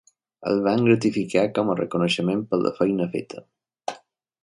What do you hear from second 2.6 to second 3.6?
la feina feta.